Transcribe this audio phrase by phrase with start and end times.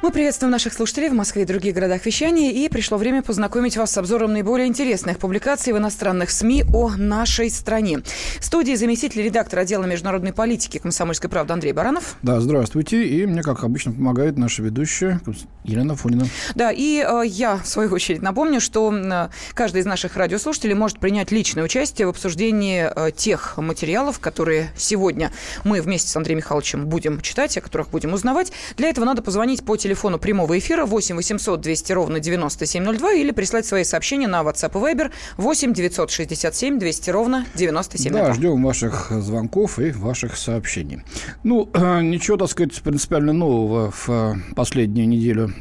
[0.00, 2.52] Мы приветствуем наших слушателей в Москве и других городах вещания.
[2.52, 7.50] И пришло время познакомить вас с обзором наиболее интересных публикаций в иностранных СМИ о нашей
[7.50, 7.98] стране.
[8.38, 12.14] В студии заместитель редактора отдела международной политики «Комсомольской правды» Андрей Баранов.
[12.22, 13.08] Да, здравствуйте.
[13.08, 15.20] И мне, как обычно, помогает наша ведущая
[15.64, 16.28] Елена Фонина.
[16.54, 21.00] Да, и э, я, в свою очередь, напомню, что э, каждый из наших радиослушателей может
[21.00, 25.32] принять личное участие в обсуждении э, тех материалов, которые сегодня
[25.64, 28.52] мы вместе с Андреем Михайловичем будем читать, о которых будем узнавать.
[28.76, 33.66] Для этого надо позвонить по телефону прямого эфира 8 800 200 ровно 9702 или прислать
[33.66, 38.28] свои сообщения на WhatsApp и Viber 8 967 200 ровно 9702.
[38.28, 41.02] Да, ждем ваших звонков и ваших сообщений.
[41.42, 45.52] Ну, э, ничего, так сказать, принципиально нового в э, последнюю неделю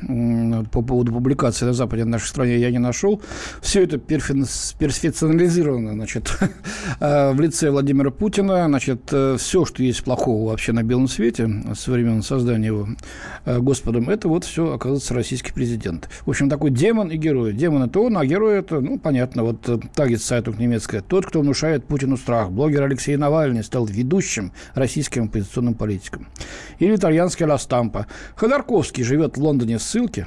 [0.72, 3.22] по поводу публикации на Западе в нашей стране я не нашел.
[3.62, 6.38] Все это персонализировано, значит,
[7.00, 8.66] э, в лице Владимира Путина.
[8.68, 12.88] Значит, все, что есть плохого вообще на белом свете со времен создания его
[13.46, 16.10] Господом, это вот все, оказывается, российский президент.
[16.26, 17.54] В общем, такой демон и герой.
[17.54, 21.02] Демон это он, а герой это, ну, понятно, вот тагет сайтов немецкая.
[21.02, 22.52] Тот, кто внушает Путину страх.
[22.52, 26.28] Блогер Алексей Навальный стал ведущим российским оппозиционным политиком.
[26.80, 28.08] Или итальянский Ластампа.
[28.36, 30.26] Ходорковский живет в Лондоне ссылки,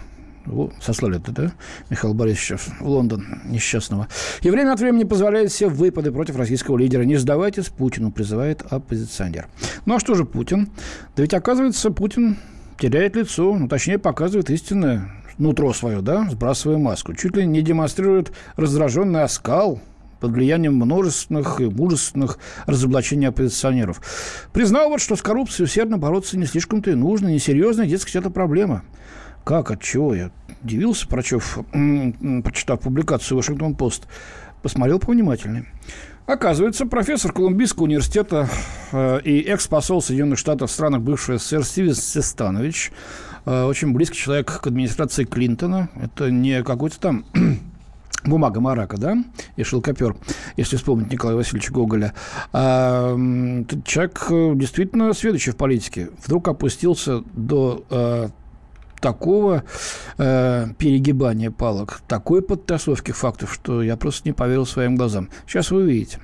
[0.81, 1.53] сослали это, да,
[1.91, 4.09] Михаил Борисовича в Лондон несчастного.
[4.43, 7.03] И время от времени позволяет все выпады против российского лидера.
[7.03, 9.49] Не сдавайтесь Путину, призывает оппозиционер.
[9.85, 10.71] Ну а что же Путин?
[11.17, 12.37] Да ведь, оказывается, Путин
[12.81, 17.15] теряет лицо, ну, точнее, показывает истинное нутро свое, да, сбрасывая маску.
[17.15, 19.81] Чуть ли не демонстрирует раздраженный оскал,
[20.21, 24.03] под влиянием множественных и мужественных разоблачений оппозиционеров.
[24.53, 28.83] Признал вот, что с коррупцией усердно бороться не слишком-то и нужно, несерьезно, дескать, это проблема.
[29.45, 30.15] Как, от чего?
[30.15, 30.31] Я
[30.63, 31.61] удивился, прочев,
[32.45, 34.07] прочитав публикацию «Вашингтон-Пост».
[34.63, 35.65] Посмотрел повнимательнее.
[36.31, 38.49] Оказывается, профессор Колумбийского университета
[38.93, 42.93] э, и экс-посол Соединенных Штатов в странах бывшего СССР Стивен Сестанович,
[43.47, 45.89] э, очень близкий человек к администрации Клинтона.
[46.01, 47.25] Это не какой-то там
[48.25, 49.17] Бумага Марака, да,
[49.57, 50.15] и шелкопер,
[50.57, 52.15] если вспомнить Николая Васильевича Гоголя.
[52.53, 53.17] А,
[53.85, 56.11] человек э, действительно следующий в политике.
[56.25, 58.31] Вдруг опустился до а,
[59.01, 59.65] такого
[60.19, 65.29] э, перегибания палок, такой подтасовки фактов, что я просто не поверил своим глазам.
[65.47, 66.21] Сейчас вы увидите.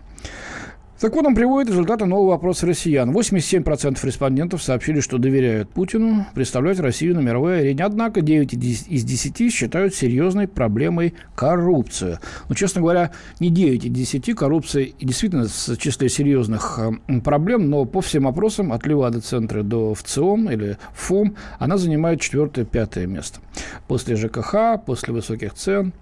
[1.00, 3.10] Так вот, он приводит результаты нового опроса россиян.
[3.10, 7.84] 87% респондентов сообщили, что доверяют Путину представлять Россию на мировой арене.
[7.84, 12.18] Однако 9 из 10 считают серьезной проблемой коррупцию.
[12.48, 13.10] Но, честно говоря,
[13.40, 14.34] не 9 из 10.
[14.34, 20.50] Коррупция действительно в числе серьезных э, проблем, но по всем опросам от Левада-центра до ВЦИОМ
[20.50, 23.40] или ФОМ она занимает четвертое-пятое место.
[23.86, 25.92] После ЖКХ, после высоких цен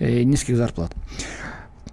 [0.00, 0.92] и низких зарплат.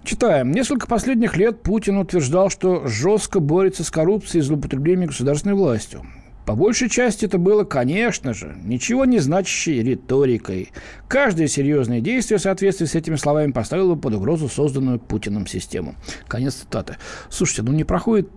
[0.04, 0.50] Читаем.
[0.50, 6.04] Несколько последних лет Путин утверждал, что жестко борется с коррупцией и злоупотреблением государственной властью.
[6.44, 10.72] По большей части это было, конечно же, ничего не значащей риторикой.
[11.06, 15.94] Каждое серьезное действие в соответствии с этими словами поставило под угрозу созданную Путиным систему.
[16.26, 16.96] Конец цитаты.
[17.30, 18.28] Слушайте, ну не проходит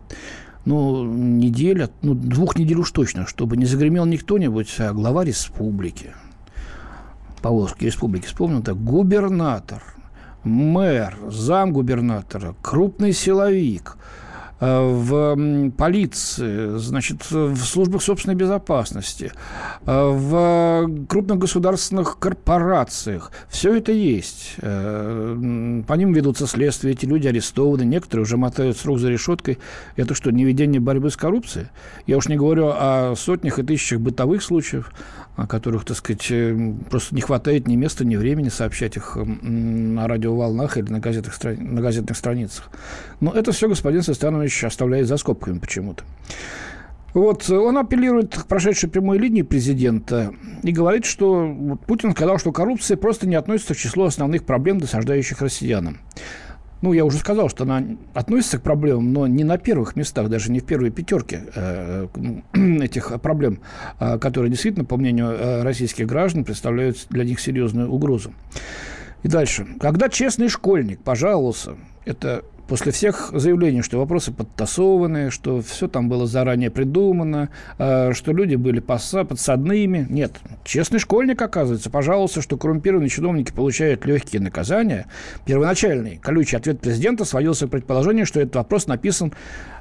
[0.66, 6.14] ну, неделя, ну, двух недель уж точно, чтобы не загремел не кто-нибудь, а глава республики.
[7.42, 9.82] Поволжской республики, вспомнил так, губернатор–
[10.46, 13.98] мэр, замгубернатора, крупный силовик
[14.60, 19.32] э, в полиции, значит, в службах собственной безопасности,
[19.86, 23.32] э, в крупных государственных корпорациях.
[23.50, 24.56] Все это есть.
[24.60, 29.58] Э, по ним ведутся следствия, эти люди арестованы, некоторые уже мотают срок за решеткой.
[29.96, 31.68] Это что, не ведение борьбы с коррупцией?
[32.06, 34.92] Я уж не говорю о сотнях и тысячах бытовых случаев,
[35.36, 40.08] о которых, так сказать, э, просто не хватает ни места, ни времени сообщать их на
[40.08, 42.70] радиоволнах или на, газетах, на газетных страницах.
[43.20, 46.04] Но это все господин Состанович оставляет за скобками почему-то.
[47.14, 52.98] Вот, он апеллирует к прошедшей прямой линии президента и говорит, что Путин сказал, что коррупция
[52.98, 56.00] просто не относится к числу основных проблем, досаждающих россиянам
[56.86, 57.84] ну, я уже сказал, что она
[58.14, 62.08] относится к проблемам, но не на первых местах, даже не в первой пятерке э,
[62.54, 63.60] этих проблем,
[64.00, 68.34] э, которые действительно, по мнению э, российских граждан, представляют для них серьезную угрозу.
[69.24, 69.66] И дальше.
[69.80, 76.26] Когда честный школьник пожаловался, это после всех заявлений, что вопросы подтасованы, что все там было
[76.26, 80.06] заранее придумано, э, что люди были подсадными.
[80.10, 80.34] Нет,
[80.64, 85.08] честный школьник, оказывается, пожаловался, что коррумпированные чиновники получают легкие наказания.
[85.46, 89.34] Первоначальный колючий ответ президента сводился к предположению, что этот вопрос написан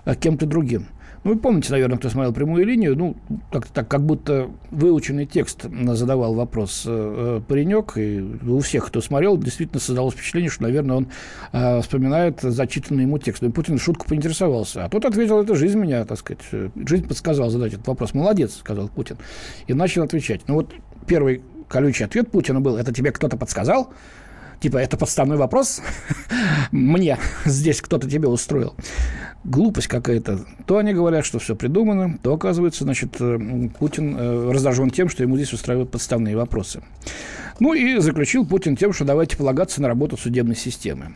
[0.05, 0.87] э, кем-то другим.
[1.25, 3.17] Ну, вы помните, наверное, кто смотрел прямую линию, ну,
[3.51, 9.39] так, так как будто выученный текст задавал вопрос э, паренек, и у всех, кто смотрел,
[9.39, 11.09] действительно создалось впечатление, что, наверное, он
[11.53, 13.43] э, вспоминает зачитанный ему текст.
[13.43, 14.85] И Путин шутку поинтересовался.
[14.85, 16.43] А тот ответил, это жизнь меня, так сказать,
[16.87, 18.13] жизнь подсказала задать этот вопрос.
[18.13, 19.17] Молодец, сказал Путин.
[19.67, 20.43] И начал отвечать.
[20.47, 20.75] Ну, вот
[21.07, 23.95] первый колючий ответ Путина был, это тебе кто-то подсказал?
[24.61, 25.81] Типа, это подставной вопрос?
[26.71, 28.75] Мне здесь кто-то тебе устроил.
[29.45, 30.41] Глупость какая-то.
[30.67, 35.23] То они говорят, что все придумано, то, оказывается, значит, э, Путин э, раздражен тем, что
[35.23, 36.83] ему здесь устраивают подставные вопросы.
[37.61, 41.15] Ну и заключил Путин тем, что давайте полагаться на работу судебной системы.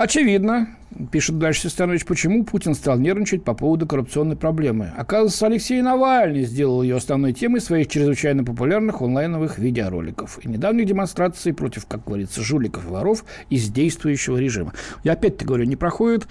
[0.00, 0.66] Очевидно,
[1.12, 4.94] пишет дальше Сестанович, почему Путин стал нервничать по поводу коррупционной проблемы.
[4.96, 11.52] Оказывается, Алексей Навальный сделал ее основной темой своих чрезвычайно популярных онлайновых видеороликов и недавних демонстраций
[11.52, 14.72] против, как говорится, жуликов и воров из действующего режима.
[15.04, 16.26] Я опять-таки говорю, не проходит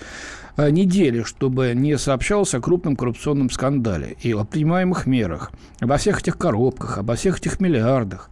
[0.60, 6.20] Э, недели, чтобы не сообщалось о крупном коррупционном скандале и о принимаемых мерах, обо всех
[6.20, 8.30] этих коробках, обо всех этих миллиардах,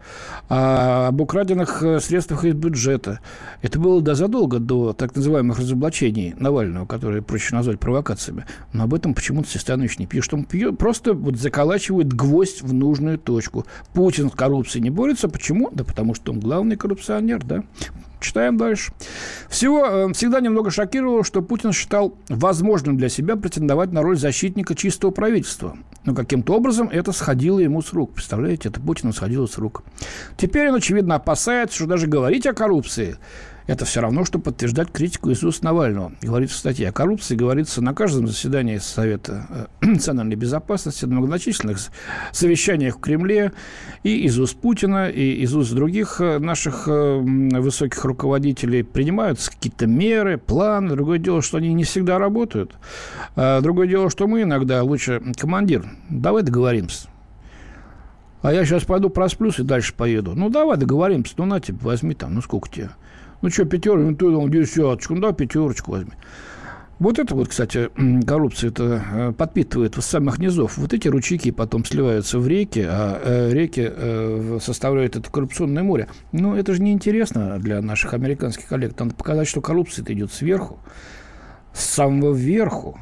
[0.48, 3.20] об украденных э, средствах из бюджета.
[3.62, 8.46] Это было до задолго до так называемых разоблачений Навального, которые проще назвать провокациями.
[8.72, 10.32] Но об этом почему-то Систанович не пишет.
[10.34, 10.46] Он
[10.76, 13.66] просто вот заколачивает гвоздь в нужную точку.
[13.92, 15.28] Путин с коррупцией не борется.
[15.28, 15.70] Почему?
[15.70, 17.62] Да потому что он главный коррупционер, да.
[18.20, 18.92] Читаем дальше.
[19.48, 24.74] Всего, э, всегда немного шокировало, что Путин считал возможным для себя претендовать на роль защитника
[24.74, 25.76] чистого правительства.
[26.04, 28.14] Но каким-то образом это сходило ему с рук.
[28.14, 29.84] Представляете, это Путину сходило с рук.
[30.36, 33.18] Теперь он, очевидно, опасается, что даже говорить о коррупции
[33.68, 36.12] это все равно, что подтверждать критику Иисуса Навального.
[36.22, 41.78] Говорится в статье о коррупции, говорится на каждом заседании Совета э, национальной безопасности, на многочисленных
[42.32, 43.52] совещаниях в Кремле
[44.02, 49.86] и из уст Путина, и из уст других э, наших э, высоких руководителей принимаются какие-то
[49.86, 50.88] меры, планы.
[50.94, 52.72] Другое дело, что они не всегда работают.
[53.36, 57.08] А другое дело, что мы иногда лучше, командир, давай договоримся.
[58.40, 60.32] А я сейчас пойду просплюсь и дальше поеду.
[60.34, 61.34] Ну, давай договоримся.
[61.36, 62.90] Ну, на тебе, возьми там, ну, сколько тебе?
[63.40, 66.12] Ну что, пятерку, ну ты там десяточку, ну да, пятерочку возьми.
[66.98, 67.90] Вот это вот, кстати,
[68.26, 70.78] коррупция это э, подпитывает с самых низов.
[70.78, 76.08] Вот эти ручейки потом сливаются в реки, а э, реки э, составляют это коррупционное море.
[76.32, 78.98] Ну, это же неинтересно для наших американских коллег.
[78.98, 80.80] Надо показать, что коррупция идет сверху,
[81.72, 82.98] с самого верху.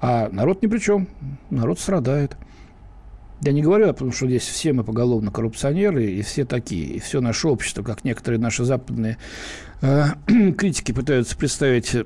[0.00, 1.08] А народ ни при чем.
[1.48, 2.36] Народ страдает.
[3.40, 7.20] Я не говорю, потому что здесь все мы поголовно коррупционеры, и все такие, и все
[7.20, 9.16] наше общество, как некоторые наши западные
[9.80, 10.06] э,
[10.58, 11.96] критики пытаются представить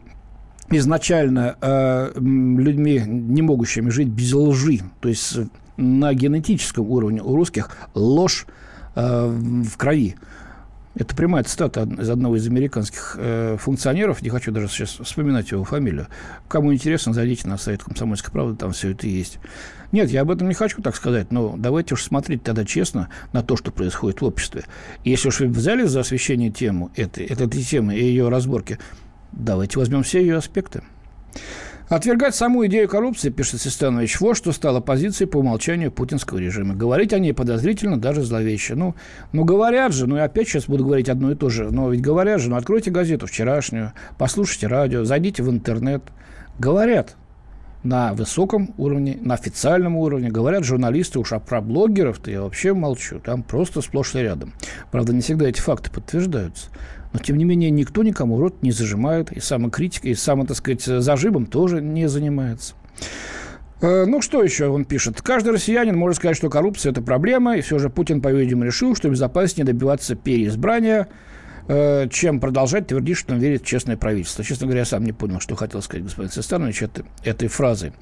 [0.71, 4.81] изначально э, людьми, не могущими жить без лжи.
[5.01, 5.39] То есть
[5.77, 8.47] на генетическом уровне у русских ложь
[8.95, 10.17] э, в крови.
[10.95, 14.21] Это прямая цитата из одного из американских э, функционеров.
[14.21, 16.09] Не хочу даже сейчас вспоминать его фамилию.
[16.49, 19.39] Кому интересно, зайдите на сайт «Комсомольской правды», там все это есть.
[19.91, 23.43] Нет, я об этом не хочу так сказать, но давайте уж смотреть тогда честно на
[23.43, 24.65] то, что происходит в обществе.
[25.03, 28.79] Если уж вы взяли за освещение тему этой, этой темы и ее разборки,
[29.33, 30.83] давайте возьмем все ее аспекты.
[31.93, 36.75] Отвергать саму идею коррупции, пишет Систанович, вот что стало позицией по умолчанию путинского режима.
[36.75, 38.75] Говорить о ней подозрительно, даже зловеще.
[38.75, 38.95] Ну,
[39.33, 42.01] ну говорят же, ну и опять сейчас буду говорить одно и то же, но ведь
[42.01, 46.03] говорят же, ну откройте газету вчерашнюю, послушайте радио, зайдите в интернет.
[46.59, 47.15] Говорят,
[47.83, 50.31] на высоком уровне, на официальном уровне.
[50.31, 53.19] Говорят журналисты уж, а про блогеров-то я вообще молчу.
[53.19, 54.53] Там просто сплошь и рядом.
[54.91, 56.69] Правда, не всегда эти факты подтверждаются.
[57.13, 59.33] Но, тем не менее, никто никому рот не зажимает.
[59.33, 62.75] И самокритикой, и самым, так сказать, зажимом тоже не занимается.
[63.81, 65.21] Э, ну, что еще он пишет?
[65.21, 69.11] Каждый россиянин может сказать, что коррупция– это проблема, и все же Путин, по-видимому, решил, что
[69.11, 71.09] безопаснее добиваться переизбрания–
[71.69, 74.43] Э, чем продолжать твердить, что он верит честное правительство.
[74.43, 77.93] Честно говоря, я сам не понял, что хотел сказать господин Цестанович это, этой фразы.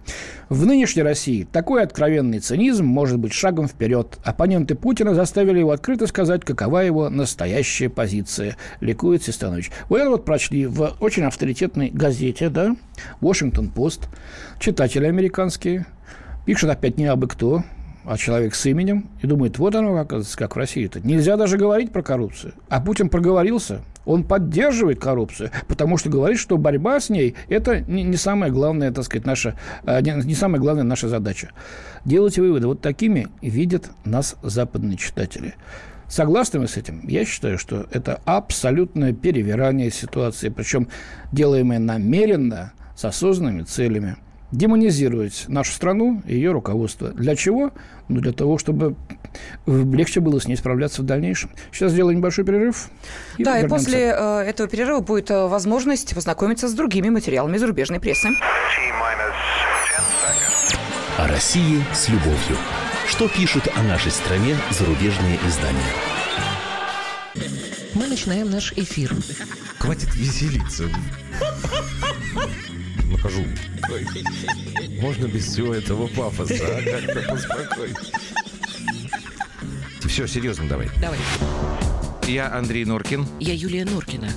[0.49, 4.19] В нынешней России такой откровенный цинизм может быть шагом вперед.
[4.25, 9.71] Оппоненты Путина заставили его открыто сказать, какова его настоящая позиция, ликует Цестанович.
[9.91, 12.75] Вы это вот прочли в очень авторитетной газете, да,
[13.21, 14.05] Washington-Post,
[14.59, 15.85] читатели американские,
[16.47, 17.63] пишут опять не абы кто,
[18.11, 20.99] а человек с именем, и думает, вот оно, как, как в России-то.
[20.99, 22.55] Нельзя даже говорить про коррупцию.
[22.69, 28.03] А Путин проговорился, он поддерживает коррупцию, потому что говорит, что борьба с ней– это не,
[28.03, 31.51] не самая главная, так сказать, наша, а, не, не самая главная наша задача.
[32.05, 32.67] Делайте выводы.
[32.67, 35.55] Вот такими видят нас западные читатели.
[36.09, 37.07] Согласны мы с этим?
[37.07, 40.89] Я считаю, что это абсолютное перевирание ситуации, причем
[41.31, 44.17] делаемое намеренно, с осознанными целями–
[44.53, 47.09] демонизировать нашу страну и ее руководство.
[47.09, 47.73] Для чего?
[48.09, 48.97] Ну, для того, чтобы
[49.67, 51.51] легче было с ней справляться в дальнейшем.
[51.73, 52.89] Сейчас сделаем небольшой перерыв.
[53.39, 53.67] И да, вернемся.
[53.67, 58.29] и после э, этого перерыва будет э, возможность познакомиться с другими материалами зарубежной прессы.
[61.19, 62.57] О России с любовью.
[63.07, 65.79] Что пишут о нашей стране зарубежные издания?
[67.95, 69.15] Мы начинаем наш эфир.
[69.79, 70.85] Хватит веселиться.
[73.11, 73.45] Накажу.
[75.01, 76.83] Можно без всего этого пафоса, а?
[76.83, 77.97] Как-то поспокойнее.
[80.07, 80.89] Все, серьезно давай.
[81.01, 81.19] Давай.
[82.27, 83.27] Я Андрей Норкин.
[83.41, 84.29] Я Юлия Норкина.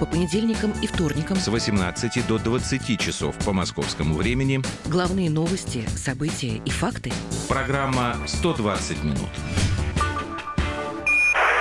[0.00, 4.60] По понедельникам и вторникам С 18 до 20 часов по московскому времени.
[4.86, 7.12] главные новости, события и факты.
[7.48, 9.28] Программа «120 минут».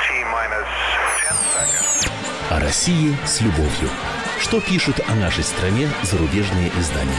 [0.08, 0.67] T-minus
[1.29, 2.10] 10 seconds.
[2.50, 3.89] О России с любовью.
[4.41, 7.12] Что пишут о нашей стране зарубежные издания?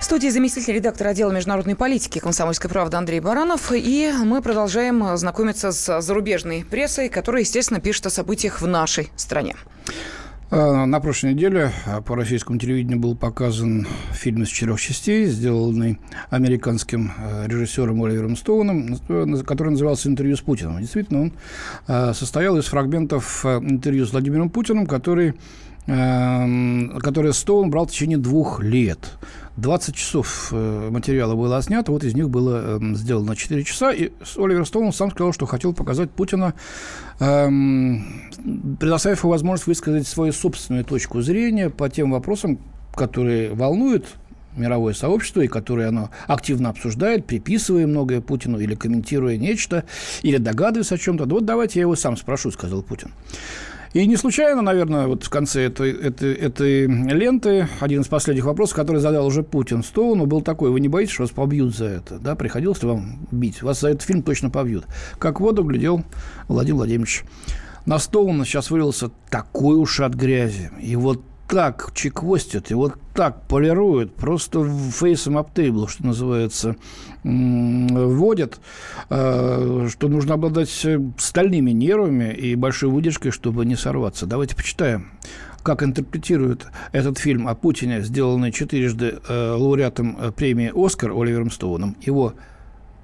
[0.00, 3.70] В студии заместитель редактора отдела международной политики «Комсомольской правды» Андрей Баранов.
[3.72, 9.54] И мы продолжаем знакомиться с зарубежной прессой, которая, естественно, пишет о событиях в нашей стране.
[10.50, 15.98] А, На прошлой неделе а, по российскому телевидению был показан фильм из четырех частей, сделанный
[16.30, 18.96] американским а, режиссером Оливером Стоуном,
[19.44, 20.80] который назывался «Интервью с Путиным».
[20.80, 21.20] Действительно,
[21.86, 25.34] он состоял из фрагментов интервью с Владимиром Путиным, который,
[25.86, 29.18] эм, которое Стоун брал в течение двух лет.
[29.58, 34.10] 20 часов э, материала было снято, вот из них было эм, сделано 4 часа, и
[34.36, 36.54] Оливер Стоун сам сказал, что хотел показать Путина
[37.18, 38.06] эм,
[38.78, 42.58] предоставив ему возможность высказать свою собственную точку зрения по тем вопросам,
[42.94, 44.06] которые волнуют
[44.56, 49.84] мировое сообщество и которые оно активно обсуждает, приписывая многое Путину или комментируя нечто,
[50.22, 51.24] или догадываясь о чем-то.
[51.26, 53.12] Вот давайте я его сам спрошу, сказал Путин.
[53.92, 58.76] И не случайно, наверное, вот в конце этой, этой, этой ленты один из последних вопросов,
[58.76, 62.18] который задал уже Путин Стоуну, был такой, вы не боитесь, что вас побьют за это?
[62.18, 63.62] Да, приходилось ли вам бить?
[63.62, 64.84] Вас за этот фильм точно побьют.
[65.18, 66.04] Как воду глядел
[66.48, 67.24] Владимир Владимирович.
[67.86, 70.70] На Стоуна сейчас вылился такой ушат грязи.
[70.80, 76.76] И вот так чеквостят, и вот так полируют, просто фейсом ап тейбл, что называется,
[77.24, 78.60] вводят,
[79.08, 84.26] э, что нужно обладать э, стальными нервами и большой выдержкой, чтобы не сорваться.
[84.26, 85.10] Давайте почитаем
[85.62, 91.96] как интерпретирует этот фильм о Путине, сделанный четырежды э, лауреатом премии «Оскар» Оливером Стоуном.
[92.00, 92.34] Его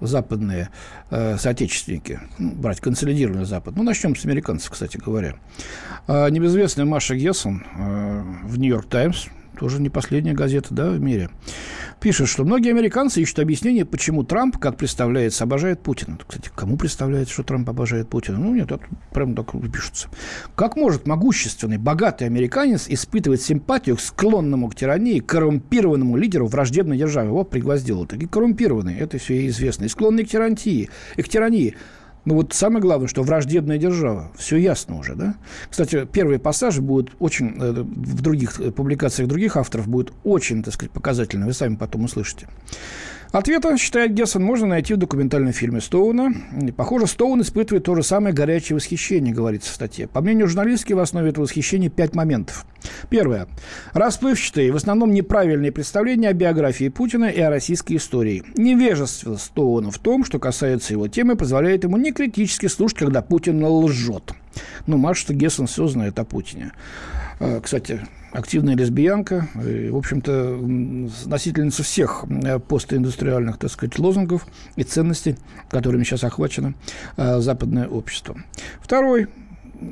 [0.07, 0.71] западные
[1.11, 3.75] э, соотечественники, ну, брать консолидированный Запад.
[3.77, 5.37] Ну, начнем с американцев, кстати говоря.
[6.07, 9.27] А, небезвестная Маша Гессон э, в «Нью-Йорк Таймс»,
[9.59, 11.31] тоже не последняя газета да, в мире,
[12.01, 16.19] пишет, что многие американцы ищут объяснение, почему Трамп, как представляется, обожает Путина.
[16.27, 18.39] Кстати, кому представляется, что Трамп обожает Путина?
[18.39, 20.09] Ну, нет, это прям так пишется.
[20.55, 27.31] Как может могущественный, богатый американец испытывать симпатию к склонному к тирании, коррумпированному лидеру враждебной державы?
[27.31, 28.17] Вот пригвоздил это.
[28.17, 29.85] И коррумпированный, это все известно.
[29.85, 30.91] И склонный к тирании.
[31.17, 31.77] И к тирании.
[32.25, 34.31] Ну вот самое главное, что враждебная держава.
[34.37, 35.35] Все ясно уже, да?
[35.69, 40.73] Кстати, первые пассажи будут очень, э, в других э, публикациях других авторов будут очень, так
[40.73, 41.47] сказать, показательны.
[41.47, 42.49] Вы сами потом услышите.
[43.35, 46.33] Ответа, считает Гессен, можно найти в документальном фильме Стоуна.
[46.63, 50.07] И, Похоже, Стоун испытывает то же самое горячее восхищение, говорится в статье.
[50.07, 52.65] По мнению журналистки, в основе этого восхищения пять моментов.
[53.09, 53.47] Первое.
[53.93, 58.45] Расплывчатые, в основном неправильные представления о биографии Путина и о российской истории.
[58.57, 63.65] Невежество Стоуна в том, что касается его темы, позволяет ему не критически слушать, когда Путин
[63.65, 64.33] лжет.
[64.87, 66.73] Ну, Маша Гессен все знает о Путине.
[67.41, 68.01] А, Кстати,
[68.33, 70.59] активная лесбиянка, и, в общем-то,
[71.27, 75.37] носительница всех э, постиндустриальных, так сказать, лозунгов и ценностей,
[75.71, 76.75] которыми сейчас охвачено
[77.17, 78.37] э, западное общество.
[78.81, 79.29] Второй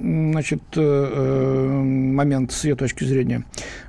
[0.00, 3.44] значит, э, э, момент с ее точки зрения.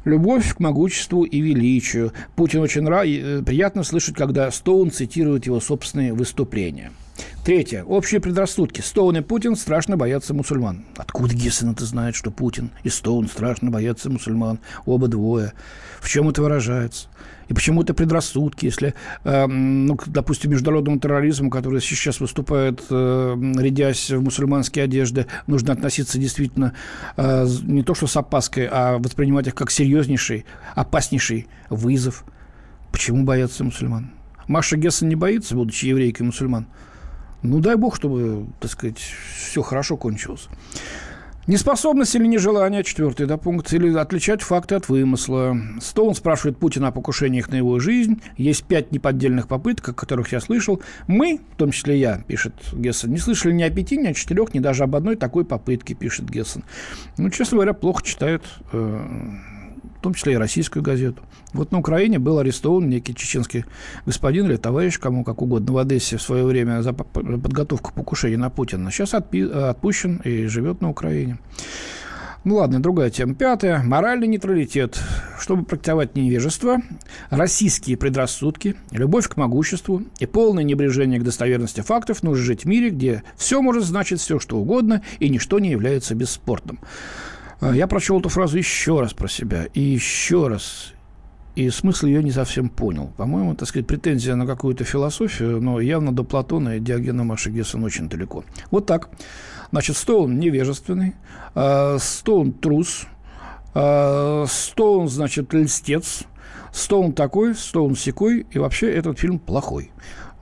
[0.05, 2.11] Любовь к могуществу и величию.
[2.35, 3.05] Путин очень нрав...
[3.05, 6.91] э, приятно слышать, когда Стоун цитирует его собственные выступления.
[7.45, 7.83] Третье.
[7.83, 8.81] Общие предрассудки.
[8.81, 10.85] Стоун и Путин страшно боятся мусульман.
[10.95, 14.59] Откуда Гессен это знает, что Путин и Стоун страшно боятся мусульман?
[14.85, 15.53] Оба двое.
[15.99, 17.07] В чем это выражается?
[17.47, 24.09] И почему это предрассудки, если, э, ну, допустим, международному терроризму, который сейчас выступает, э, рядясь
[24.09, 26.73] в мусульманские одежды, нужно относиться действительно
[27.17, 30.45] э, не то что с опаской, а воспринимать их как серьезнейший,
[30.75, 32.23] опаснейший вызов.
[32.91, 34.11] Почему боятся мусульман?
[34.47, 36.67] Маша Гессен не боится, будучи еврейкой мусульман.
[37.41, 40.47] Ну, дай бог, чтобы, так сказать, все хорошо кончилось.
[41.45, 45.57] Неспособность или нежелание, четвертый да, пункт, или отличать факты от вымысла.
[45.81, 48.21] Стоун спрашивает Путина о покушениях на его жизнь.
[48.37, 50.81] Есть пять неподдельных попыток, о которых я слышал.
[51.07, 54.53] Мы, в том числе я, пишет Гессен, не слышали ни о пяти, ни о четырех,
[54.53, 56.63] ни даже об одной такой попытке, пишет Гессен.
[57.17, 59.05] Ну, честно говоря, плохо читают э,
[60.03, 61.23] в том числе и российскую газету.
[61.53, 63.63] Вот на Украине был арестован некий чеченский
[64.05, 68.35] господин или товарищ, кому как угодно, в Одессе в свое время за по- подготовку покушения
[68.35, 68.91] на Путина.
[68.91, 71.37] Сейчас отпи- отпущен и живет на Украине.
[72.43, 73.33] Ну ладно, другая тема.
[73.33, 73.81] Пятая.
[73.81, 74.99] Моральный нейтралитет.
[75.39, 76.79] Чтобы практиковать невежество,
[77.29, 82.89] российские предрассудки, любовь к могуществу и полное небрежение к достоверности фактов нужно жить в мире,
[82.89, 86.79] где все может значить все, что угодно, и ничто не является бесспорным.
[87.61, 89.65] А, Я прочел эту фразу еще раз про себя.
[89.73, 90.93] И еще раз.
[91.55, 93.11] И смысл ее не совсем понял.
[93.15, 97.83] По-моему, так сказать, претензия на какую-то философию, но явно до Платона и Диогена Маши Гессен
[97.83, 98.43] очень далеко.
[98.71, 99.09] Вот так.
[99.71, 101.15] Значит, Стоун невежественный,
[101.53, 103.05] э, Стоун трус,
[103.75, 106.23] э, Стоун, значит, льстец,
[106.71, 109.91] Стоун такой, Стоун секой, и вообще этот фильм плохой.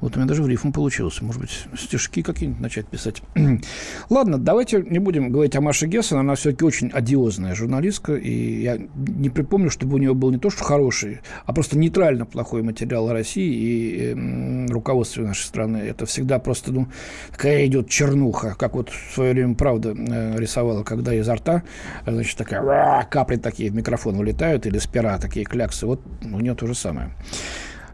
[0.01, 1.21] Вот у меня даже в рифм получилось.
[1.21, 3.21] Может быть, стишки какие-нибудь начать писать.
[4.09, 6.17] Ладно, давайте не будем говорить о Маше Гессен.
[6.17, 8.15] Она все-таки очень одиозная журналистка.
[8.15, 12.25] И я не припомню, чтобы у нее был не то, что хороший, а просто нейтрально
[12.25, 15.77] плохой материал о России и э, руководстве нашей страны.
[15.77, 16.87] Это всегда просто, ну,
[17.31, 21.61] такая идет чернуха, как вот в свое время «Правда» э, рисовала, когда изо рта,
[22.05, 25.85] э, значит, такая капли такие в микрофон вылетают, или с пера такие кляксы.
[25.85, 27.11] Вот у нее то же самое.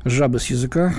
[0.06, 0.94] Жабы с языка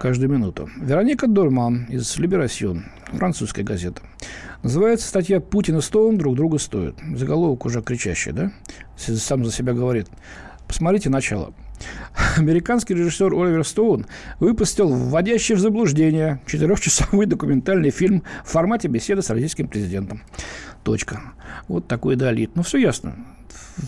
[0.00, 0.68] каждую минуту.
[0.80, 4.00] Вероника Дольман из «Либерасьон», французская газета.
[4.62, 6.94] Называется статья «Путин и Стоун друг друга стоят».
[7.14, 8.50] Заголовок уже кричащий, да?
[8.96, 10.08] Сам за себя говорит.
[10.66, 11.52] Посмотрите начало.
[12.38, 14.06] Американский режиссер Оливер Стоун
[14.38, 20.22] выпустил вводящий в заблуждение четырехчасовой документальный фильм в формате беседы с российским президентом.
[20.82, 21.20] Точка.
[21.68, 22.52] Вот такой долит.
[22.54, 23.16] Ну, все ясно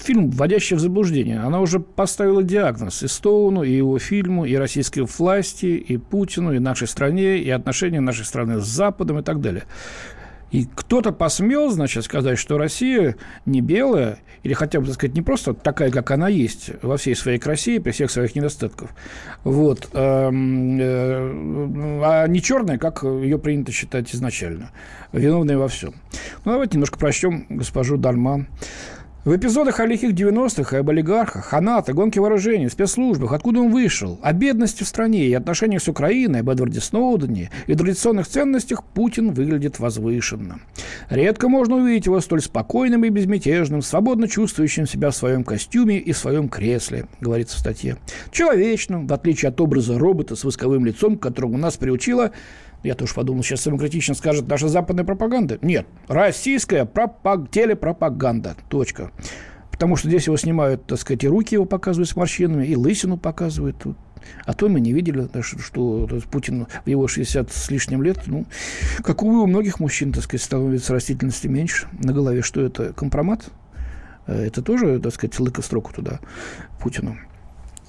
[0.00, 1.40] фильм, вводящий в заблуждение.
[1.40, 6.58] Она уже поставила диагноз и Стоуну, и его фильму, и российской власти, и Путину, и
[6.58, 9.64] нашей стране, и отношения нашей страны с Западом и так далее.
[10.52, 13.16] И кто-то посмел, значит, сказать, что Россия
[13.46, 17.16] не белая, или хотя бы, так сказать, не просто такая, как она есть, во всей
[17.16, 18.90] своей красе, при всех своих недостатках,
[19.44, 24.70] вот, эм, э, а не черная, как ее принято считать изначально,
[25.12, 25.94] виновная во всем.
[26.44, 28.46] Ну, давайте немножко прочтем госпожу Дальман.
[29.24, 33.70] В эпизодах о лихих 90-х и об олигархах, о НАТО, гонке вооружений, спецслужбах, откуда он
[33.70, 38.82] вышел, о бедности в стране и отношениях с Украиной, об Эдварде Сноудене и традиционных ценностях
[38.82, 40.58] Путин выглядит возвышенно.
[41.08, 46.10] Редко можно увидеть его столь спокойным и безмятежным, свободно чувствующим себя в своем костюме и
[46.10, 47.98] в своем кресле, говорится в статье.
[48.32, 52.32] Человечным, в отличие от образа робота с восковым лицом, к которому нас приучила
[52.82, 55.58] я тоже подумал, сейчас самокритично скажет наша западная пропаганда.
[55.62, 57.50] Нет, российская пропаг...
[57.50, 58.56] телепропаганда.
[58.68, 59.10] Точка.
[59.70, 63.16] Потому что здесь его снимают, так сказать, и руки его показывают с морщинами, и лысину
[63.16, 63.84] показывают.
[64.44, 68.46] А то мы не видели, что, Путин в его 60 с лишним лет, ну,
[69.02, 72.42] как увы, у многих мужчин, так сказать, становится растительности меньше на голове.
[72.42, 72.92] Что это?
[72.92, 73.50] Компромат?
[74.26, 76.20] Это тоже, так сказать, лыка строку туда
[76.80, 77.16] Путину.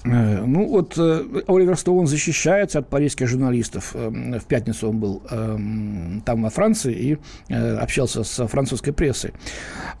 [0.04, 3.94] Ну, вот Оливер Стоун защищается от парижских журналистов.
[3.94, 5.22] В пятницу он был
[6.24, 7.18] там, во Франции, и
[7.54, 9.32] общался с французской прессой.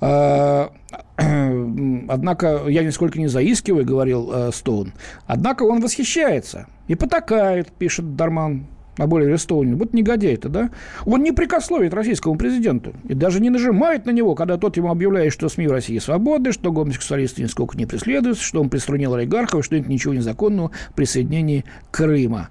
[1.16, 4.92] Однако я нисколько не заискиваю, говорил Стоун.
[5.26, 9.74] Однако он восхищается и потакает, пишет Дарман а более арестованный.
[9.74, 10.70] Вот негодяй-то, да?
[11.04, 15.32] Он не прикословит российскому президенту и даже не нажимает на него, когда тот ему объявляет,
[15.32, 19.76] что СМИ в России свободны, что гомосексуалисты нисколько не преследуются, что он приструнил олигархов, что
[19.76, 22.48] нет ничего незаконного в присоединении Крыма.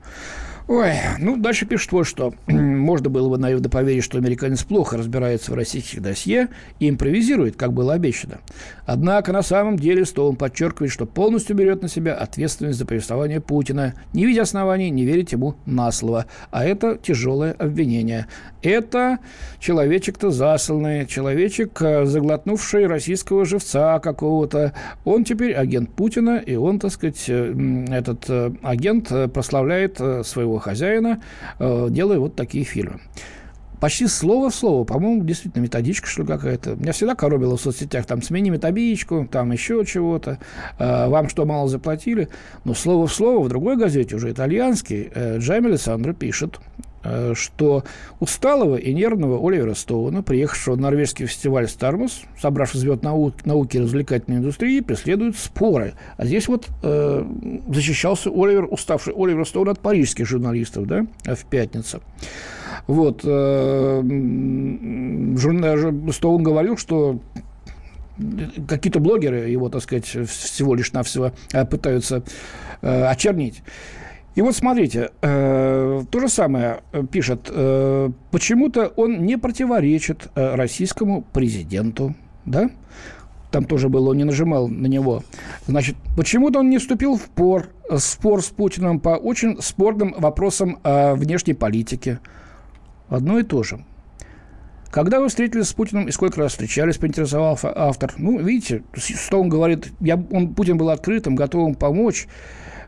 [0.68, 2.34] Ой, ну, дальше пишет вот что.
[2.48, 6.48] Можно было бы наивно поверить, что американец плохо разбирается в российских досье
[6.80, 8.40] и импровизирует, как было обещано.
[8.86, 13.94] Однако на самом деле Стоун подчеркивает, что полностью берет на себя ответственность за повествование Путина,
[14.14, 16.28] не видя оснований не верить ему на слово.
[16.52, 18.28] А это тяжелое обвинение.
[18.62, 19.20] Это
[19.60, 24.74] человечек-то засланный, человечек, э, заглотнувший российского живца какого-то.
[25.04, 31.22] Он теперь агент Путина, и он, так сказать, э, этот э, агент прославляет своего хозяина,
[31.60, 33.00] делая вот такие фильмы
[33.84, 36.76] почти слово в слово, по-моему, действительно методичка, что какая-то.
[36.76, 40.40] Меня всегда коробило в соцсетях, там, смени методичку, там, еще чего-то,
[40.80, 42.30] э, вам что, мало заплатили?
[42.64, 46.82] Но слово в слово в другой газете, уже итальянский, э, Джайми Александро пишет, э,
[47.34, 47.84] что
[48.20, 53.82] усталого и нервного Оливера Стоуна, приехавшего на норвежский фестиваль «Стармус», собравший звезд нау- науки и
[53.82, 55.94] развлекательной индустрии, преследуют споры.
[56.18, 57.26] А здесь вот э,
[57.68, 62.02] защищался Оливер, уставший Оливер Стоун от парижских журналистов, да, в пятницу.
[62.88, 63.22] Вот.
[63.24, 64.02] Э,
[66.12, 67.20] Стоун говорил, что
[68.68, 72.24] какие-то блогеры его, так сказать, всего лишь навсего э, пытаются
[72.82, 73.64] э, очернить.
[74.36, 77.52] И вот смотрите, то же самое пишет,
[78.32, 82.16] почему-то он не противоречит российскому президенту,
[82.46, 82.70] да?
[83.52, 85.24] Там тоже было, он не нажимал на него.
[85.68, 91.54] Значит, почему-то он не вступил в пор, спор с Путиным по очень спорным вопросам внешней
[91.54, 92.18] политики
[93.10, 93.86] одно и то же.
[94.90, 98.14] Когда вы встретились с Путиным и сколько раз встречались, поинтересовался автор.
[98.18, 102.28] Ну, видите, Стоун говорит, я, он, Путин был открытым, готовым помочь.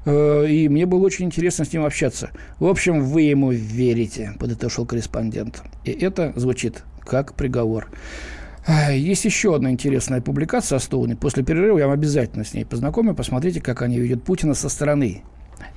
[0.05, 2.31] Э, и мне было очень интересно с ним общаться.
[2.59, 5.63] В общем, вы ему верите, подытожил корреспондент.
[5.83, 7.89] И это звучит как приговор.
[8.91, 11.15] Есть еще одна интересная публикация о Стоуне.
[11.15, 13.13] После перерыва я вам обязательно с ней познакомлю.
[13.13, 15.23] Посмотрите, как они видят Путина со стороны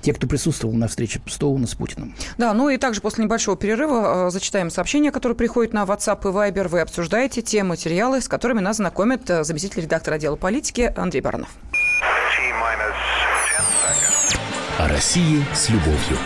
[0.01, 2.15] те, кто присутствовал на встрече Стоуна с Путиным.
[2.37, 6.33] Да, ну и также после небольшого перерыва э, зачитаем сообщения, которые приходят на WhatsApp и
[6.33, 6.69] Viber.
[6.69, 11.49] Вы обсуждаете те материалы, с которыми нас знакомит э, заместитель редактора отдела политики Андрей Баранов.
[14.79, 16.17] О России с любовью.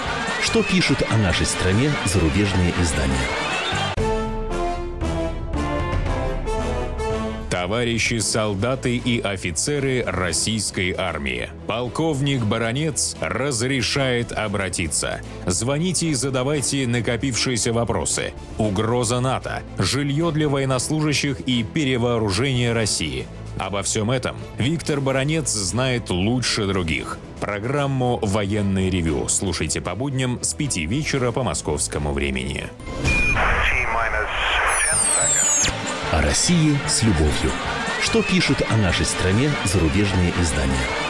[0.42, 3.16] Что пишут о нашей стране зарубежные издания?
[7.48, 11.48] Товарищи солдаты и офицеры российской армии.
[11.66, 15.22] Полковник Баронец разрешает обратиться.
[15.46, 18.34] Звоните и задавайте накопившиеся вопросы.
[18.58, 23.26] Угроза НАТО, жилье для военнослужащих и перевооружение России.
[23.58, 27.18] Обо всем этом Виктор Баронец знает лучше других.
[27.40, 32.68] Программу «Военный ревю» слушайте по будням с 5 вечера по московскому времени.
[36.12, 37.50] О России с любовью.
[38.02, 41.01] Что пишут о нашей стране зарубежные издания?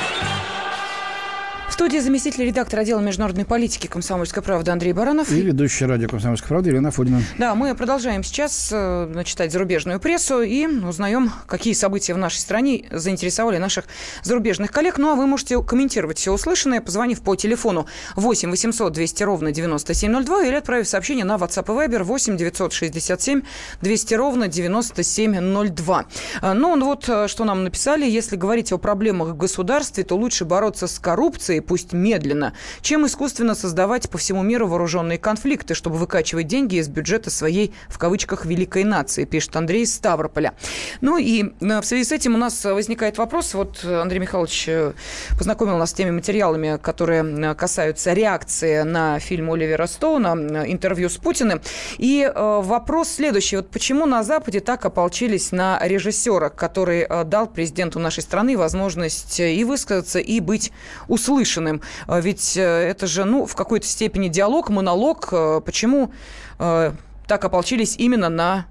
[1.72, 5.32] В студии заместитель редактора отдела международной политики «Комсомольской правды» Андрей Баранов.
[5.32, 7.22] И ведущая радио «Комсомольская правда» Елена Фудина.
[7.38, 12.84] Да, мы продолжаем сейчас э, читать зарубежную прессу и узнаем, какие события в нашей стране
[12.90, 13.86] заинтересовали наших
[14.22, 14.98] зарубежных коллег.
[14.98, 20.42] Ну, а вы можете комментировать все услышанное, позвонив по телефону 8 800 200 ровно 9702
[20.44, 23.42] или отправив сообщение на WhatsApp и Viber 8 967
[23.80, 26.04] 200 ровно 9702.
[26.42, 28.04] Э, ну, вот э, что нам написали.
[28.04, 33.54] Если говорить о проблемах в государстве, то лучше бороться с коррупцией, пусть медленно, чем искусственно
[33.54, 38.84] создавать по всему миру вооруженные конфликты, чтобы выкачивать деньги из бюджета своей, в кавычках, великой
[38.84, 40.54] нации, пишет Андрей из Ставрополя.
[41.00, 43.54] Ну и э, в связи с этим у нас возникает вопрос.
[43.54, 44.92] Вот Андрей Михайлович э,
[45.38, 50.32] познакомил нас с теми материалами, которые э, касаются реакции на фильм Оливера Стоуна,
[50.66, 51.60] интервью с Путиным.
[51.98, 53.56] И вопрос следующий.
[53.56, 59.64] Вот почему на Западе так ополчились на режиссера, который дал президенту нашей страны возможность и
[59.64, 60.72] высказаться, и быть
[61.08, 61.51] услышанным?
[61.52, 61.80] Услышанным.
[62.06, 65.28] А ведь э, это же, ну, в какой-то степени диалог, монолог.
[65.32, 66.12] Э, почему
[66.58, 66.92] э,
[67.26, 68.66] так ополчились именно на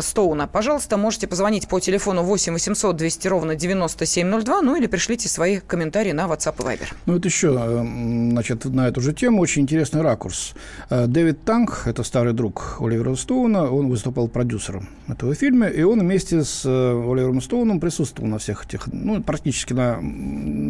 [0.00, 0.46] Стоуна.
[0.46, 6.12] Пожалуйста, можете позвонить по телефону 8 800 200 ровно 9702, ну или пришлите свои комментарии
[6.12, 6.94] на WhatsApp и Viber.
[7.06, 10.54] Ну вот еще, э, значит, на эту же тему очень интересный ракурс.
[10.88, 16.00] Э, Дэвид Танк, это старый друг Оливера Стоуна, он выступал продюсером этого фильма, и он
[16.00, 19.98] вместе с э, Оливером Стоуном присутствовал на всех этих, ну, практически на,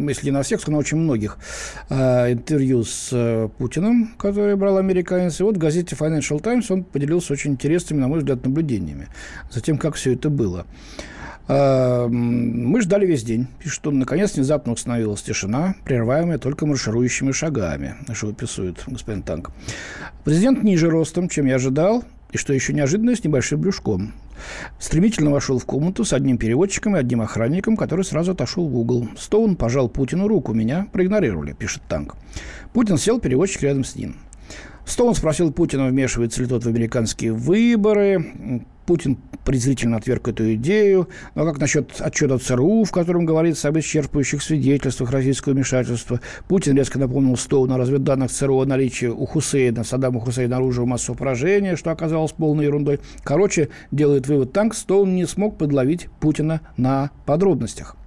[0.09, 1.37] если не на всех, то на очень многих
[1.89, 5.39] интервью с Путиным, которые брал американец.
[5.39, 9.09] И вот в газете Financial Times он поделился очень интересными, на мой взгляд, наблюдениями время,
[9.49, 10.65] за как все это было.
[11.47, 13.47] А, мы ждали весь день.
[13.59, 19.51] Пишет он, наконец, внезапно установилась тишина, прерываемая только марширующими шагами, что описывает господин Танк.
[20.23, 24.13] Президент ниже ростом, чем я ожидал, и, что еще неожиданно, с небольшим брюшком.
[24.79, 29.07] Стремительно вошел в комнату с одним переводчиком и одним охранником, который сразу отошел в угол.
[29.17, 30.53] Стоун пожал Путину руку.
[30.53, 32.15] Меня проигнорировали, пишет Танк.
[32.73, 34.17] Путин сел, переводчик рядом с ним.
[34.85, 38.63] Стоун спросил Путина, вмешивается ли тот в американские выборы.
[38.85, 41.09] Путин презрительно отверг эту идею.
[41.35, 46.21] Но как насчет отчета ЦРУ, в котором говорится об исчерпывающих свидетельствах российского вмешательства?
[46.47, 51.17] Путин резко напомнил Стоуну о разведданных ЦРУ о наличии у Хусейна, Саддама Хусейна оружия массового
[51.17, 53.01] поражения, что оказалось полной ерундой.
[53.23, 57.97] Короче, делает вывод танк, Стоун не смог подловить Путина на подробностях.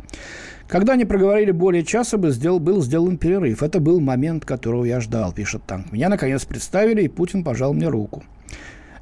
[0.70, 2.16] Когда они проговорили более часа,
[2.60, 3.64] был, сделан перерыв.
[3.64, 5.90] Это был момент, которого я ждал, пишет Танк.
[5.90, 8.22] Меня, наконец, представили, и Путин пожал мне руку.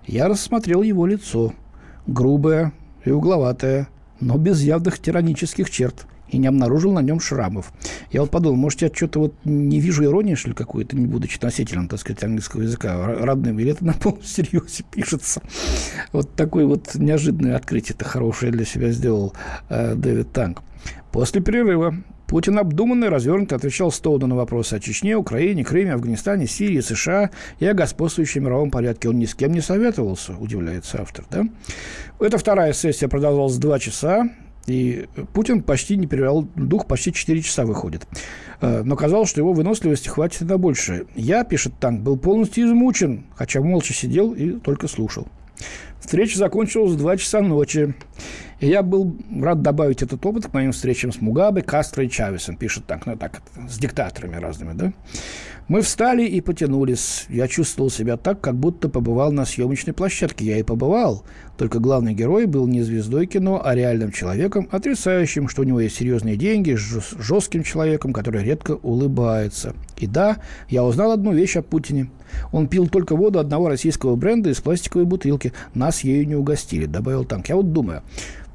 [0.06, 1.52] Я рассмотрел его лицо.
[2.06, 2.72] Грубое
[3.04, 7.72] и угловатое, но без явных тиранических черт и не обнаружил на нем шрамов.
[8.10, 11.38] Я вот подумал, может, я что-то вот не вижу иронии, что ли, какой-то, не будучи
[11.40, 15.42] носителем, так сказать, английского языка родным, или это на полном серьезе пишется.
[16.12, 19.34] Вот такое вот неожиданное открытие это хорошее для себя сделал
[19.68, 20.62] э, Дэвид Танк.
[21.12, 21.94] После перерыва
[22.28, 27.30] Путин обдуманно и развернуто отвечал Стоуну на вопросы о Чечне, Украине, Крыме, Афганистане, Сирии, США
[27.58, 29.08] и о господствующем мировом порядке.
[29.08, 31.24] Он ни с кем не советовался, удивляется автор.
[31.30, 31.44] Да?
[32.20, 34.28] Эта вторая сессия продолжалась два часа.
[34.68, 38.06] И Путин почти не перевел дух, почти 4 часа выходит.
[38.60, 41.06] Э, но казалось, что его выносливости хватит на больше.
[41.14, 45.26] Я, пишет Танк, был полностью измучен, хотя молча сидел и только слушал.
[46.00, 47.94] Встреча закончилась в 2 часа ночи.
[48.60, 52.56] И я был рад добавить этот опыт к моим встречам с Мугабе, Кастро и Чавесом.
[52.56, 54.92] Пишет так, ну так, с диктаторами разными, да?
[55.68, 57.26] Мы встали и потянулись.
[57.28, 60.46] Я чувствовал себя так, как будто побывал на съемочной площадке.
[60.46, 61.24] Я и побывал.
[61.58, 65.96] Только главный герой был не звездой кино, а реальным человеком, отрицающим, что у него есть
[65.96, 69.74] серьезные деньги, жестким человеком, который редко улыбается.
[69.98, 70.38] И да,
[70.70, 72.08] я узнал одну вещь о Путине.
[72.52, 75.52] Он пил только воду одного российского бренда из пластиковой бутылки.
[75.74, 77.48] Нас ею не угостили, добавил Танк.
[77.48, 78.02] Я вот думаю,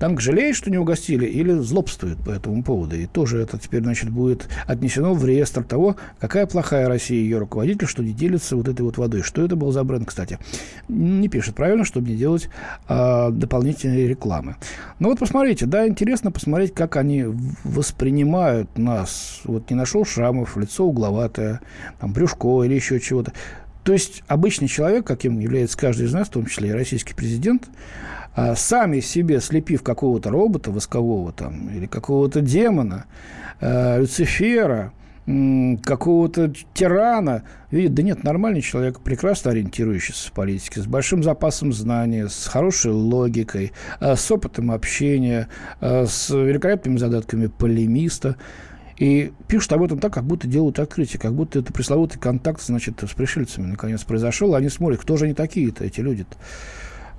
[0.03, 2.97] Танк жалеет, что не угостили, или злобствует по этому поводу?
[2.97, 7.87] И тоже это теперь, значит, будет отнесено в реестр того, какая плохая Россия ее руководитель,
[7.87, 9.21] что не делится вот этой вот водой.
[9.21, 10.39] Что это был за бренд, кстати?
[10.89, 12.49] Не пишет правильно, чтобы не делать
[12.89, 14.57] а, дополнительной рекламы.
[14.99, 17.23] Ну вот посмотрите, да, интересно посмотреть, как они
[17.63, 19.39] воспринимают нас.
[19.45, 21.61] Вот не нашел шрамов, лицо угловатое,
[22.01, 23.31] там, брюшко или еще чего-то.
[23.83, 27.69] То есть обычный человек, каким является каждый из нас, в том числе и российский президент,
[28.35, 33.05] а сами себе слепив какого-то робота воскового там, или какого-то демона,
[33.59, 34.93] э, Люцифера,
[35.25, 37.43] какого-то тирана.
[37.71, 42.91] Видит, да нет, нормальный человек, прекрасно ориентирующийся в политике, с большим запасом знаний, с хорошей
[42.91, 45.47] логикой, э, с опытом общения,
[45.79, 48.37] с великолепными задатками полемиста.
[48.97, 53.01] И пишут об этом так, как будто делают открытие, как будто это пресловутый контакт, значит,
[53.01, 54.55] с пришельцами наконец произошел.
[54.55, 56.35] Они смотрят, кто же они такие-то, эти люди-то.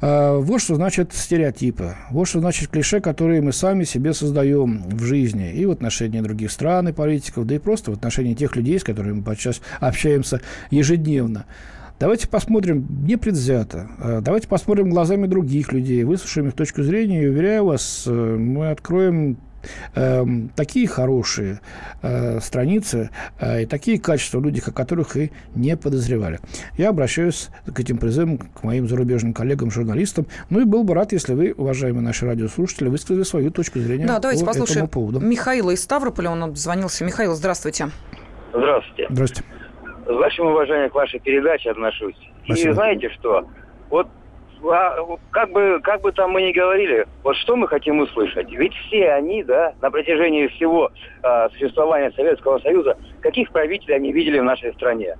[0.00, 1.96] А, вот что значит стереотипы.
[2.10, 5.52] Вот что значит клише, которые мы сами себе создаем в жизни.
[5.52, 8.84] И в отношении других стран и политиков, да и просто в отношении тех людей, с
[8.84, 11.46] которыми мы подчас общаемся ежедневно.
[12.00, 13.88] Давайте посмотрим непредвзято.
[13.98, 17.22] А, давайте посмотрим глазами других людей, выслушаем их точку зрения.
[17.22, 19.38] И, уверяю вас, э, мы откроем
[19.94, 20.24] э,
[20.56, 21.60] такие хорошие
[22.02, 26.40] э, страницы э, и такие качества в людях, о которых и не подозревали.
[26.76, 30.26] Я обращаюсь к этим призывам к моим зарубежным коллегам, журналистам.
[30.50, 34.18] Ну и был бы рад, если вы, уважаемые наши радиослушатели, высказали свою точку зрения да,
[34.18, 35.20] давайте по послушаем этому поводу.
[35.20, 37.04] Михаила из Ставрополя, он обзвонился.
[37.04, 37.88] Михаил, здравствуйте.
[38.52, 39.06] Здравствуйте.
[39.10, 39.48] Здравствуйте.
[40.06, 42.16] С большим уважением к вашей передаче отношусь.
[42.44, 42.70] Спасибо.
[42.70, 43.48] И знаете что?
[43.90, 44.08] Вот
[44.70, 48.50] а, как бы, как бы там мы ни говорили, вот что мы хотим услышать?
[48.50, 50.90] Ведь все они, да, на протяжении всего
[51.22, 55.16] а, существования Советского Союза, каких правителей они видели в нашей стране?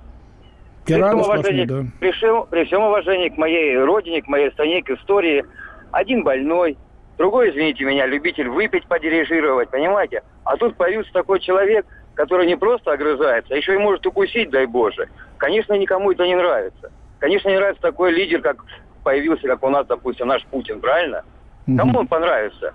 [0.85, 1.83] При всем, уважении, да.
[1.99, 5.43] при, всем, при всем уважении к моей родине, к моей стране, к истории,
[5.91, 6.77] один больной,
[7.17, 10.21] другой, извините меня, любитель выпить, подирижировать, понимаете?
[10.43, 14.65] А тут появился такой человек, который не просто огрызается, а еще и может укусить, дай
[14.65, 15.09] Боже.
[15.37, 16.91] Конечно, никому это не нравится.
[17.19, 18.63] Конечно, не нравится такой лидер, как
[19.05, 21.23] появился, как у нас, допустим, наш Путин, правильно?
[21.77, 22.73] Кому он понравится?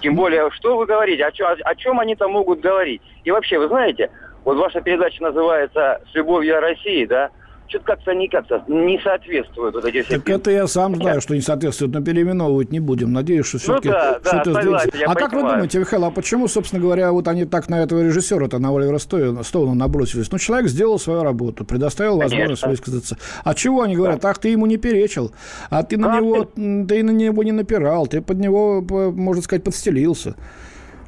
[0.00, 3.00] Тем более, что вы говорите, о, чем, о чем они там могут говорить?
[3.24, 4.10] И вообще, вы знаете,
[4.44, 7.30] вот ваша передача называется «С любовью о России», да?
[7.68, 10.18] Что-то как-то они как-то не соответствуют вот эти все...
[10.18, 13.12] Так это я сам знаю, что не соответствует, но переименовывать не будем.
[13.12, 16.48] Надеюсь, что все-таки ну, да, что-то да, согласен, А как вы думаете, Михаил, а почему,
[16.48, 20.30] собственно говоря, вот они так на этого режиссера-то, на Оливера Стоуна набросились?
[20.32, 22.38] Ну, человек сделал свою работу, предоставил Конечно.
[22.38, 23.16] возможность высказаться.
[23.44, 24.24] А чего они говорят?
[24.24, 25.32] Ах, ты ему не перечил,
[25.70, 27.02] а ты на, него, ты...
[27.02, 30.34] на него не напирал, ты под него, можно сказать, подстелился.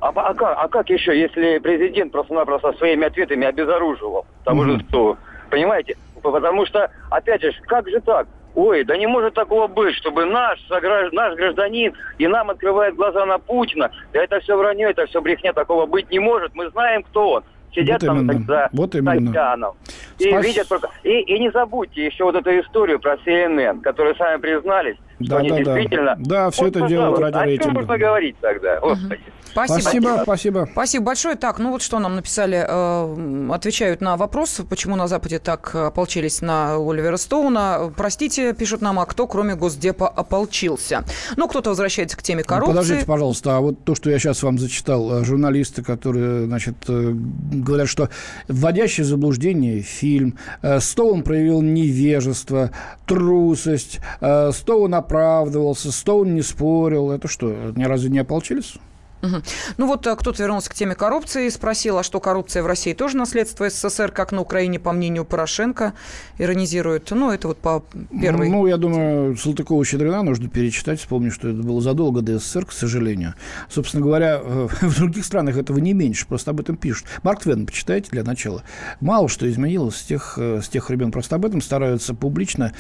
[0.00, 4.70] А, а, как, а как еще, если президент просто-напросто своими ответами обезоруживал того угу.
[4.70, 5.18] же Стоуна?
[5.50, 5.96] Понимаете?
[6.20, 8.26] Потому что, опять же, как же так?
[8.54, 13.38] Ой, да не может такого быть, чтобы наш, наш гражданин и нам открывает глаза на
[13.38, 13.90] Путина.
[14.12, 16.54] Да это все вранье, это все брехня, такого быть не может.
[16.54, 17.44] Мы знаем, кто он.
[17.72, 18.44] Сидят вот там именно.
[18.46, 19.72] за вот именно.
[20.18, 20.44] И Спас...
[20.44, 20.88] видят только...
[21.04, 25.48] И, и не забудьте еще вот эту историю про CNN, которые сами признались, да, что
[25.48, 25.74] да, они да.
[25.74, 26.16] действительно...
[26.18, 27.62] Да, все вот, это делают ради рейтинга.
[27.62, 28.80] О чем можно говорить тогда?
[28.80, 29.20] Господи.
[29.50, 29.80] Спасибо.
[29.80, 30.68] Спасибо, спасибо.
[30.72, 31.35] Спасибо большое.
[31.35, 36.40] Так, ну вот что нам написали, э, отвечают на вопрос, почему на Западе так ополчились
[36.40, 37.92] на Оливера Стоуна.
[37.96, 41.04] Простите, пишут нам, а кто кроме Госдепа ополчился?
[41.37, 42.72] Ну, кто-то возвращается к теме коррупции.
[42.72, 47.12] Подождите, пожалуйста, а вот то, что я сейчас вам зачитал, э, журналисты, которые, значит, э,
[47.12, 48.09] говорят, что
[48.46, 52.70] вводящий в заблуждение фильм, э, Стоун проявил невежество,
[53.06, 57.10] трусость, э, Стоун оправдывался, Стоун не спорил.
[57.10, 58.76] Это что, ни разу не ополчились?
[59.22, 59.36] Угу.
[59.76, 62.94] Ну вот э, кто-то вернулся к теме коррупции и спросил, а что коррупция в России
[62.94, 65.92] тоже наследство СССР, как на Украине, по мнению Порошенко,
[66.38, 67.10] иронизирует.
[67.10, 67.84] Ну, это вот по
[68.18, 68.48] первой...
[68.48, 73.34] Ну, я думаю, Салтыкова-Щедрина нужно перечитать, вспомнить, что это было задолго до СССР, к сожалению.
[73.68, 77.06] Собственно говоря, в других странах этого не меньше, просто об этом пишут.
[77.22, 78.62] Марк Твен, почитайте для начала.
[79.00, 82.72] Мало что изменилось с тех, э, с тех времен, просто об этом стараются публично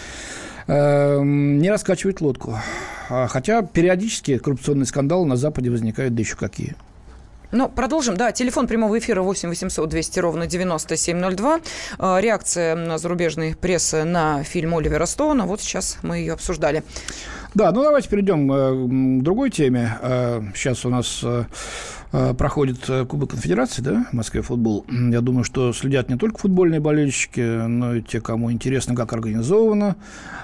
[0.70, 2.58] не раскачивать лодку.
[3.10, 6.76] А, хотя периодически коррупционные скандалы на Западе возникают, да еще какие.
[7.52, 8.16] Ну, продолжим.
[8.16, 11.60] Да, телефон прямого эфира 8 800 200 ровно 9702.
[11.98, 15.46] Э, реакция зарубежной прессы на фильм Оливера Стоуна.
[15.46, 16.84] Вот сейчас мы ее обсуждали.
[17.54, 19.98] Да, ну давайте перейдем э, к другой теме.
[20.00, 21.44] Э, сейчас у нас э,
[22.10, 24.84] проходит Кубок Конфедерации, да, в Москве футбол.
[24.88, 29.96] Я думаю, что следят не только футбольные болельщики, но и те, кому интересно, как организовано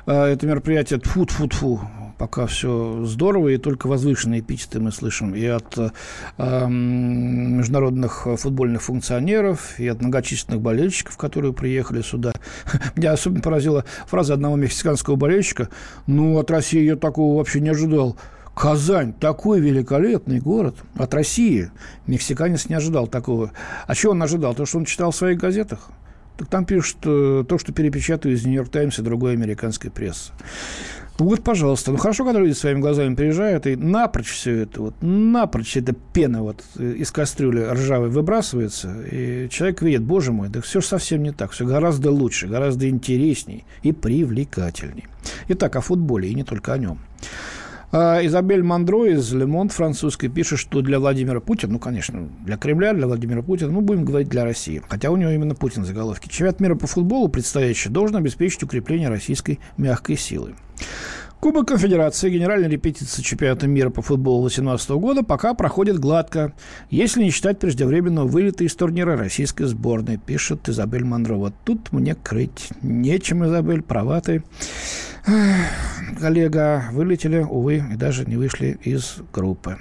[0.07, 1.01] это мероприятие.
[1.03, 1.81] Фу-фу-фу,
[2.19, 9.79] пока все здорово, и только возвышенные эпитеты мы слышим и от э, международных футбольных функционеров,
[9.79, 12.33] и от многочисленных болельщиков, которые приехали сюда.
[12.97, 15.69] Меня особенно поразила фраза одного мексиканского болельщика,
[16.07, 18.17] ну, от России я такого вообще не ожидал.
[18.57, 21.71] Казань такой великолепный город от России.
[22.07, 23.53] Мексиканец не ожидал такого.
[23.87, 24.55] А чего он ожидал?
[24.55, 25.91] То, что он читал в своих газетах.
[26.39, 30.33] Так там пишут э, то, что перепечатают из «Нью-Йорк Таймс» и другой американской прессы.
[31.19, 31.93] Вот, пожалуйста.
[31.93, 36.43] Ну, хорошо, когда люди своими глазами приезжают, и напрочь все это, вот, напрочь эта пена
[36.43, 41.33] вот из кастрюли ржавой выбрасывается, и человек видит, боже мой, да все же совсем не
[41.33, 45.05] так, все гораздо лучше, гораздо интересней и привлекательней.
[45.49, 46.99] Итак, о футболе, и не только о нем.
[47.93, 52.93] А Изабель Мандро из Лемонт французской пишет, что для Владимира Путина, ну, конечно, для Кремля,
[52.93, 56.29] для Владимира Путина, ну, будем говорить для России, хотя у него именно Путин заголовки.
[56.29, 60.55] Чемпионат мира по футболу, предстоящий, должен обеспечить укрепление российской мягкой силы.
[61.47, 66.53] Кубок Конфедерации, генеральная репетиция чемпионата мира по футболу 2018 года пока проходит гладко,
[66.91, 71.37] если не считать преждевременного вылета из турнира российской сборной, пишет Изабель Мандро.
[71.37, 74.43] Вот тут мне крыть нечем, Изабель, права ты.
[76.19, 79.79] Коллега, вылетели, увы, и даже не вышли из группы.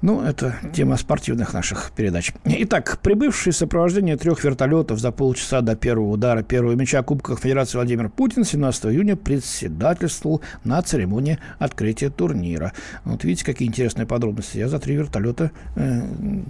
[0.00, 2.32] Ну, это тема спортивных наших передач.
[2.44, 7.78] Итак, прибывший в сопровождении трех вертолетов за полчаса до первого удара первого мяча Кубка Федерации
[7.78, 12.74] Владимир Путин 17 июня председательствовал на церемонии открытия турнира.
[13.04, 14.58] Вот видите, какие интересные подробности.
[14.58, 16.00] Я за три вертолета, э,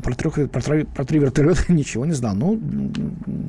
[0.02, 2.34] про, трех, про, три, про три вертолета ничего не знал.
[2.34, 2.60] Ну,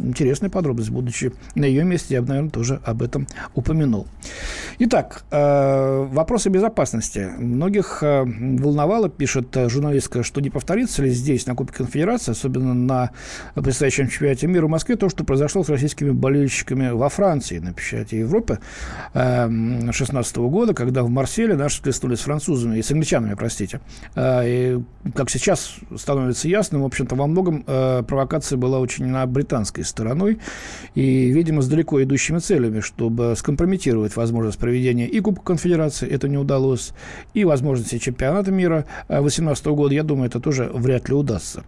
[0.03, 0.91] интересная подробность.
[0.91, 4.07] Будучи на ее месте, я бы, наверное, тоже об этом упомянул.
[4.79, 7.31] Итак, э, вопросы безопасности.
[7.37, 12.73] Многих э, волновало, пишет журналист журналистка, что не повторится ли здесь, на Кубке Конфедерации, особенно
[12.73, 13.11] на
[13.55, 18.15] предстоящем чемпионате мира в Москве, то, что произошло с российскими болельщиками во Франции на печати
[18.15, 18.59] Европы
[19.13, 23.81] 2016 эм, года, когда в Марселе наши сплеснулись с французами и с англичанами, простите.
[24.15, 24.83] Э, и,
[25.15, 30.39] как сейчас становится ясным, в общем-то, во многом э, провокация была очень на британской стороной
[30.93, 36.37] и, видимо, с далеко идущими целями, чтобы скомпрометировать возможность проведения и Кубка Конфедерации, это не
[36.37, 36.91] удалось,
[37.33, 41.63] и возможности чемпионата мира 2018 года года, я думаю, это тоже вряд ли удастся.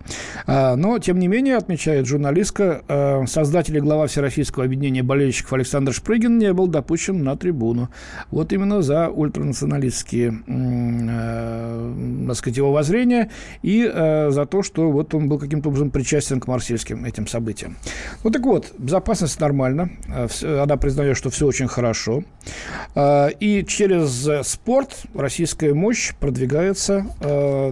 [0.45, 5.93] А, но, тем не менее, отмечает журналистка, а, создатель и глава Всероссийского объединения болельщиков Александр
[5.93, 7.89] Шпрыгин не был допущен на трибуну.
[8.29, 13.29] Вот именно за ультранационалистские, а, так сказать, его воззрения
[13.61, 13.89] и
[14.29, 17.77] за то, что вот он был каким-то образом причастен к марсельским этим событиям.
[18.23, 19.89] Ну так вот, безопасность нормально.
[20.43, 22.23] Она признает, что все очень хорошо.
[23.39, 27.05] И через спорт российская мощь продвигается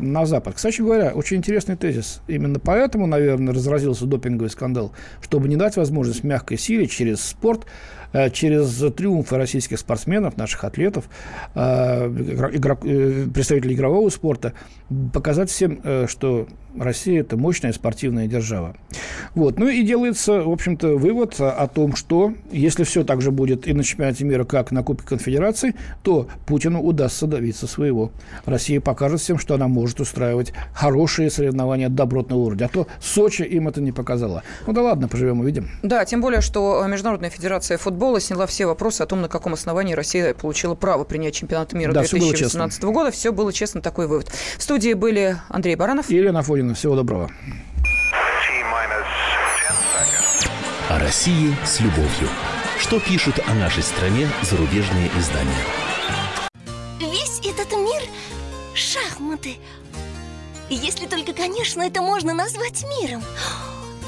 [0.02, 0.56] на Запад.
[0.56, 2.22] Кстати говоря, очень интересный тезис.
[2.28, 7.66] Именно поэтому, наверное, разразился допинговый скандал, чтобы не дать возможность мягкой силе через спорт
[8.12, 11.06] Э, через триумфы российских спортсменов, наших атлетов,
[11.54, 14.54] э, игрок, э, представителей игрового спорта,
[15.14, 16.48] показать всем, что
[16.80, 18.76] Россия– это мощная спортивная держава.
[19.36, 19.60] Вот.
[19.60, 23.74] Ну и делается, в общем-то, вывод о том, что если все так же будет и
[23.74, 28.12] на чемпионате мира, как на Кубке Конфедерации, то Путину удастся добиться своего.
[28.46, 32.66] Россия покажет всем, что она может устраивать хорошие соревнования добротного уровня.
[32.66, 34.44] А то Сочи им это не показала.
[34.66, 35.70] Ну да ладно, поживем, увидим.
[35.84, 39.94] Да, тем более, что Международная федерация футбола сняла все вопросы о том, на каком основании
[39.94, 43.12] Россия получила право принять чемпионат мира да, 2018 года.
[43.12, 44.30] Все было честно, такой вывод.
[44.58, 46.42] В студии были Андрей Баранов и Елена
[46.76, 47.30] Всего доброго.
[50.90, 52.30] О России с любовью.
[52.80, 55.64] Что пишут о нашей стране зарубежные издания?
[57.00, 58.02] Весь этот мир–
[58.74, 59.58] шахматы.
[60.70, 63.22] Если только, конечно, это можно назвать миром.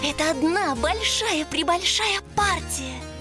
[0.03, 2.95] Это одна большая-пребольшая партия–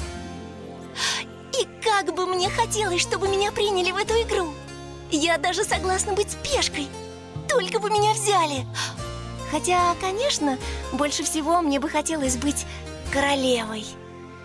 [1.61, 4.53] и как бы мне хотелось, чтобы меня приняли в эту игру
[5.11, 6.89] Я даже согласна быть пешкой
[7.49, 8.67] Только бы меня взяли
[9.51, 10.59] Хотя, конечно,
[10.93, 12.67] больше всего мне бы хотелось быть
[13.13, 13.85] королевой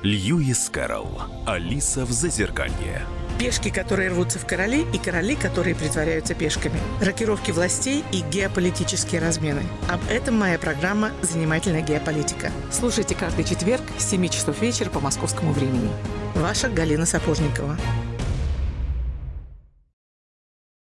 [0.01, 3.01] Льюис Кэрролл Алиса в Зазеркалье
[3.39, 6.79] Пешки, которые рвутся в короли, и короли, которые притворяются пешками.
[7.01, 9.63] Рокировки властей и геополитические размены.
[9.89, 12.49] Об этом моя программа «Занимательная геополитика».
[12.71, 15.91] Слушайте каждый четверг с 7 часов вечера по московскому времени.
[16.35, 17.77] Ваша Галина Сапожникова.